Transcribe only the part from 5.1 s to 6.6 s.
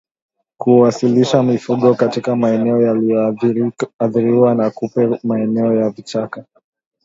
maeneo ya vichaka